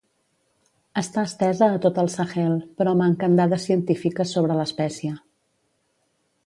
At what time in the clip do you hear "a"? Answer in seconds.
1.75-1.81